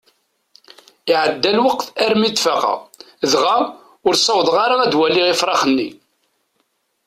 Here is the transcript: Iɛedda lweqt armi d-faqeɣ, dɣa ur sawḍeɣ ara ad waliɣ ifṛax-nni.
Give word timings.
Iɛedda 1.11 1.51
lweqt 1.57 1.87
armi 2.05 2.29
d-faqeɣ, 2.29 2.77
dɣa 3.31 3.57
ur 4.07 4.15
sawḍeɣ 4.17 4.55
ara 4.65 4.75
ad 4.81 4.93
waliɣ 4.99 5.27
ifṛax-nni. 5.29 5.89